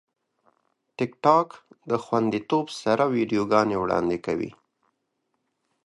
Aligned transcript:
ټیکټاک 0.97 1.49
د 1.89 1.91
خوندیتوب 2.03 2.65
سره 2.83 3.03
ویډیوګانې 3.15 3.75
وړاندې 3.79 4.17
کوي. 4.25 4.51